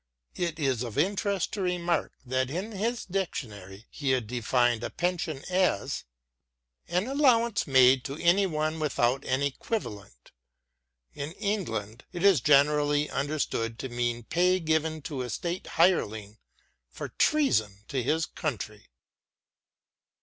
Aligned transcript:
It 0.35 0.57
is 0.57 0.81
of 0.81 0.97
interest 0.97 1.53
to 1.53 1.61
remark 1.61 2.13
that 2.25 2.49
in 2.49 2.71
his 2.71 3.05
Dictionary 3.05 3.85
he 3.91 4.09
had 4.09 4.25
defined 4.25 4.83
a 4.83 4.89
pension 4.89 5.43
as 5.47 6.05
An 6.87 7.05
allowance 7.05 7.67
made 7.67 8.03
to 8.05 8.17
any 8.17 8.47
one 8.47 8.79
without 8.79 9.23
an 9.25 9.43
equivalent. 9.43 10.31
In 11.13 11.33
England 11.33 12.05
it 12.13 12.23
is 12.23 12.41
generally 12.41 13.11
understood 13.11 13.77
to 13.77 13.89
mean 13.89 14.23
pay 14.23 14.59
given 14.59 15.03
to 15.03 15.21
a 15.21 15.29
state 15.29 15.67
hireling 15.77 16.39
for 16.89 17.09
treason 17.09 17.83
to 17.89 18.01
his 18.01 18.25
country. 18.25 18.87